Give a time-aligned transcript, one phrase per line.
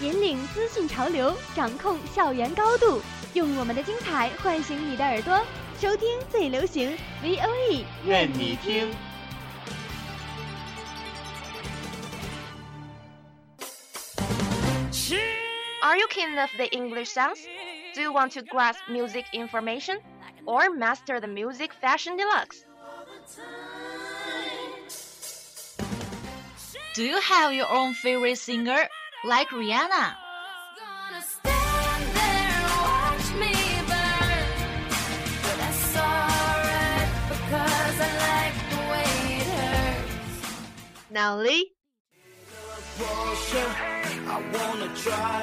[0.00, 3.02] 引领资讯潮流，掌控校园高度，
[3.34, 5.44] 用我们的精彩唤醒你的耳朵，
[5.80, 8.90] 收听最流行 V O E，愿你听。
[15.82, 17.40] Are you keen of the English sounds?
[17.94, 19.98] Do you want to grasp music information?
[20.46, 22.64] Or master the music fashion deluxe?
[26.94, 28.88] Do you have your own favorite singer,
[29.25, 30.05] like Rihanna?
[30.77, 33.53] Gonna stand there and watch me
[33.89, 34.45] burn.
[35.43, 40.43] But that's alright because I like the way it hurts.
[41.09, 41.71] Now Lee,
[44.27, 45.35] I wanna try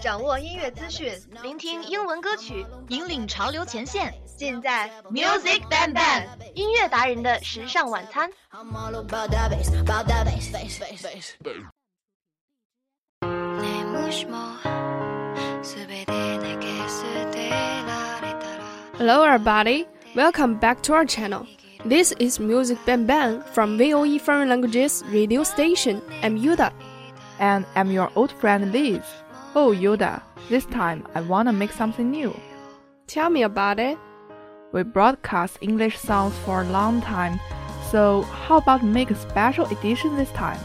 [0.00, 4.14] 掌握音乐资讯，聆听英文歌曲，引领潮流前线。
[4.36, 6.22] 尽在 Music Bang Bang
[6.54, 8.30] 音乐达人的时尚晚餐。
[8.52, 11.34] I'm all about that bass, about that bass, bass, bass, bass.
[18.96, 19.86] Hello, everybody.
[20.14, 21.46] Welcome back to our channel.
[21.84, 26.00] This is Music Bang Bang from VOE Foreign Languages radio station.
[26.22, 26.70] I'm Yuda.
[27.43, 29.03] And I'm your old friend Liz.
[29.53, 32.33] Oh, Yoda, this time I wanna make something new.
[33.05, 33.97] Tell me about it.
[34.71, 37.41] We broadcast English songs for a long time,
[37.91, 40.57] so how about make a special edition this time?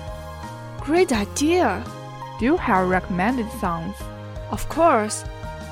[0.81, 1.83] Great idea.
[2.39, 3.97] Do you have recommended songs?
[4.53, 5.25] Of course.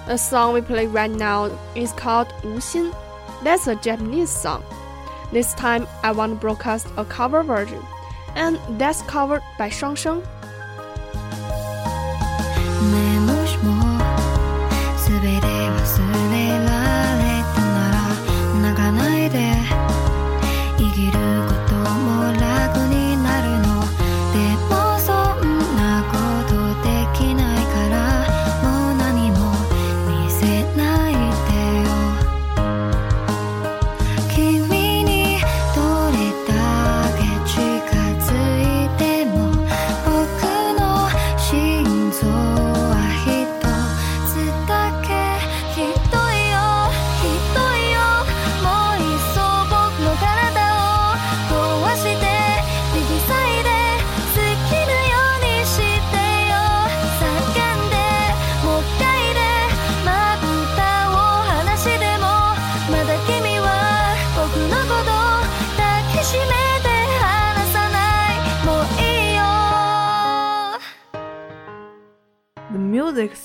[0.08, 2.92] The song we play right now is called Wu Xin.
[3.44, 4.64] That's a Japanese song.
[5.30, 7.82] This time I want to broadcast a cover version,
[8.34, 10.26] and that's covered by Shang Sheng.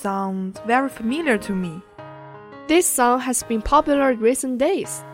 [0.02, 1.80] Sounds very familiar to me.
[2.66, 5.04] This song has been popular in recent days.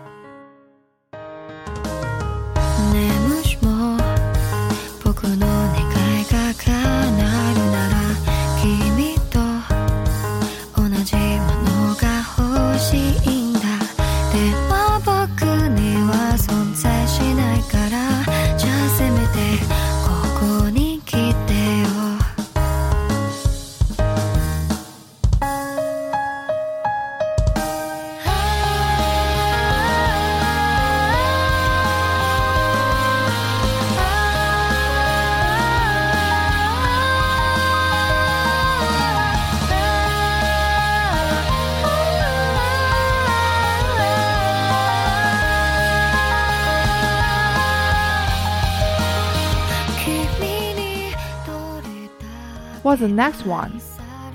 [52.89, 53.83] What's the next one?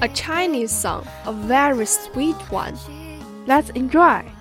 [0.01, 2.77] A Chinese song, a very sweet one.
[3.47, 4.31] Let's enjoy.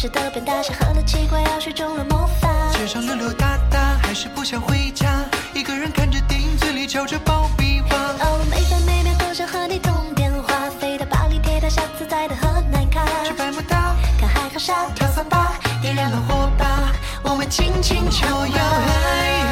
[0.00, 2.48] 上他，真实的变大，像喝了奇怪药水中了魔法。
[2.72, 7.96] 街上溜溜达达，还是不想回家，一个人看着电影，嘴里嚼着爆米花。
[7.96, 13.04] 哦，每分每秒都想和你通电话，飞到巴黎铁塔，下次再到河南卡。
[13.24, 15.52] 去百慕大，看海和沙，跳桑巴，
[15.82, 16.92] 点燃了火把，
[17.22, 19.49] 我们轻轻摇摇。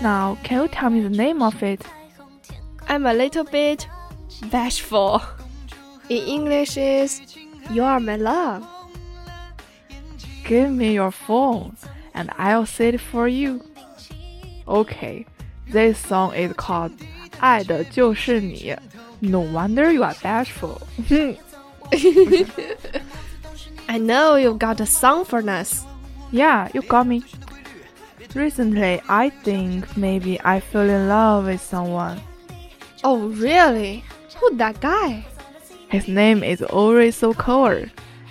[0.00, 1.82] Now, can you tell me the name of it?
[2.88, 3.88] I'm a little bit
[4.50, 5.22] bashful.
[6.08, 7.20] In English is
[7.70, 8.66] You are my love.
[10.44, 11.76] Give me your phone
[12.12, 13.62] and I'll say it for you.
[14.68, 15.26] Okay,
[15.70, 16.92] this song is called
[17.40, 18.76] 爱的就是你.
[19.20, 20.80] No wonder you are bashful.
[23.88, 25.84] I know you've got a song for us.
[26.30, 27.22] Yeah, you got me.
[28.35, 32.21] Recently, I think maybe I fell in love with someone.
[33.03, 34.03] Oh, really?
[34.37, 35.25] Who that guy?
[35.89, 37.85] His name is always so cool,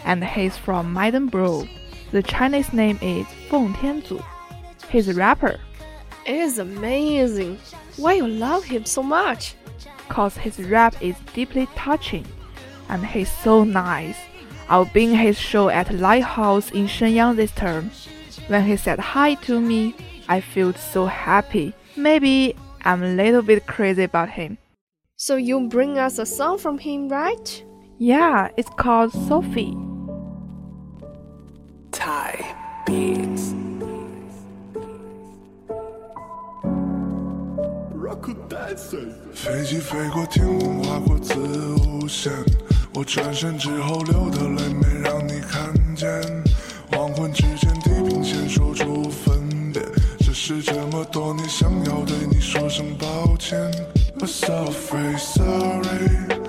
[0.04, 1.68] and he's from Maidenbro.
[2.12, 4.24] The Chinese name is Feng Tianzu.
[4.88, 5.58] He's a rapper,
[6.24, 7.58] It is amazing.
[7.96, 9.54] Why you love him so much?
[10.08, 12.24] cause his rap is deeply touching,
[12.88, 14.16] and he's so nice.
[14.70, 17.90] I've been his show at Lighthouse in Shenyang this term.
[18.47, 19.95] When he said hi to me,
[20.27, 21.74] I felt so happy.
[21.95, 24.57] Maybe I'm a little bit crazy about him.
[25.15, 27.63] So you bring us a song from him, right?
[27.97, 29.77] Yeah, it's called Sophie.
[31.91, 32.39] Thai
[32.85, 33.53] beats.
[39.33, 42.31] 飞机飞过天空，划过子午线。
[42.94, 46.09] 我转身之后流的泪没让你看见。
[50.48, 53.70] 是这么多年想要对你说声抱歉。
[54.18, 56.08] I'm so sorry, sorry,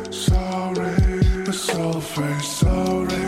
[0.09, 0.95] sorry.
[1.45, 3.18] I'm so sorry, sorry.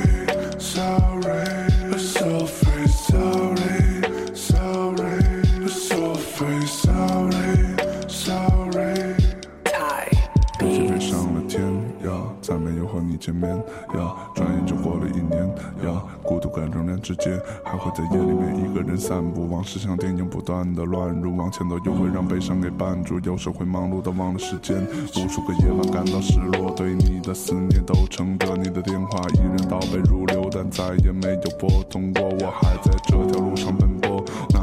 [12.42, 13.50] 再没有和你见面
[13.94, 15.48] 呀，转眼就过了一年
[15.86, 24.86] 呀，孤独感仍然直接，还会在夜里面一个人散步，往事像电影不断的乱入，往前走又会让悲伤给绊住，有时会忙碌的忘了时间，
[25.16, 34.01] 无数个夜晚感到失落，对你的思念都乘着你的电话依然倒背如流，但再也没有拨通过，我还在这条路上奔波，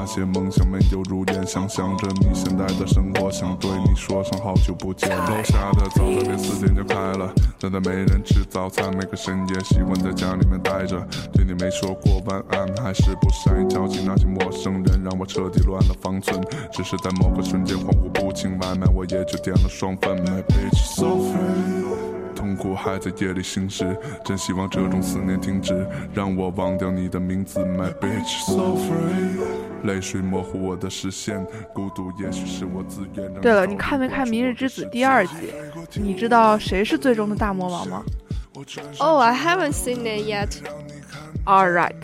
[0.09, 5.11] 些梦想没有如愿，想象着你现在的生活，想对你说声好久不见。
[5.11, 10.99] 楼下的早餐店四点就开了，真的没人吃早餐，每个深夜习惯在家里面待着，
[11.33, 16.43] 对你没说过晚安，还是不善于交际那些陌生人，让我彻底乱了方寸。
[16.73, 20.17] 只是在某个瞬间恍惚不清，外卖我也就点了双份。
[20.25, 22.18] My bitch so free。
[22.39, 27.59] 痛苦还在夜里行驶，真希望这种思念停止，让我忘掉你的名字。
[27.59, 29.43] My bitch so free，
[29.83, 33.41] 泪水模糊我的视线，孤独也许是我自愿让。
[33.41, 35.35] 对了，你看没看《明日之子》第二季？
[35.95, 38.05] 你知道谁是最终的大魔王吗
[39.01, 40.61] Oh, I haven't seen it yet.
[41.45, 41.97] All right,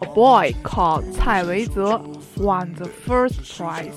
[0.00, 2.02] a boy called 蔡维泽
[2.36, 3.94] won the first prize.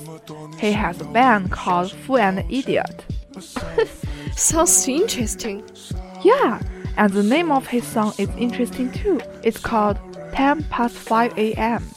[0.58, 3.04] He has a band called Fu and Idiot.
[4.36, 5.62] Sounds interesting.
[6.22, 6.60] Yeah,
[6.96, 9.20] and the name of his song is interesting too.
[9.42, 9.98] It's called
[10.34, 11.88] 10 past 5 a.m.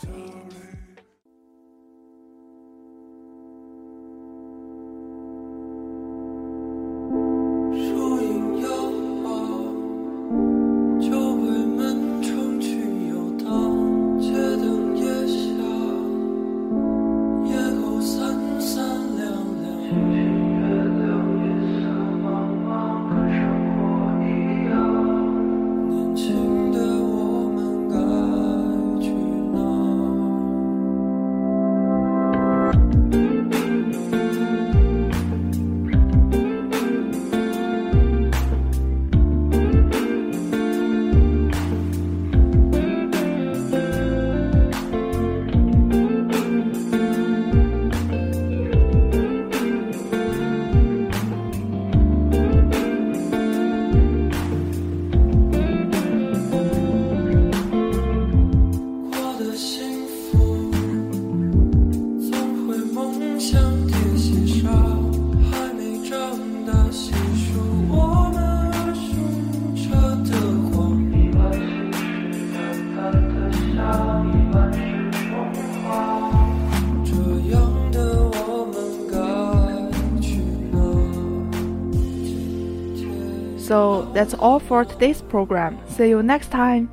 [84.25, 85.77] that's all for today's program.
[85.97, 86.89] See you next time.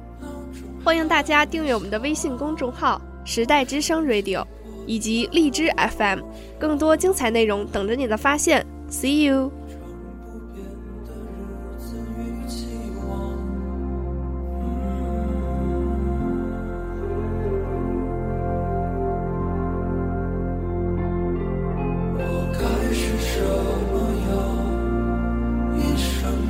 [0.83, 4.45] 欢迎大家订阅我们的微信公众号“时代之声 Radio”
[4.85, 6.19] 以及荔枝 FM，
[6.57, 8.65] 更多精彩内容等着你的发现。
[8.89, 9.51] See you.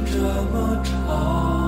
[0.06, 0.18] 这
[0.52, 1.61] 么长。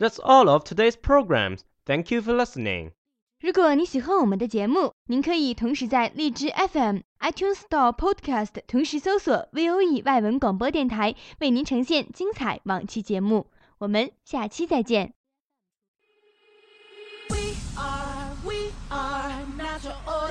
[0.00, 1.62] ？That's all of today's programs.
[1.84, 2.92] Thank you for listening.
[3.40, 13.46] 如果你喜欢我们的节目，您可以同时在荔枝 FM、iTunes Store、Podcast 同时搜索 VOE 外文广播电台，为您呈现精彩往期节目。
[13.78, 15.17] 我们下期再见。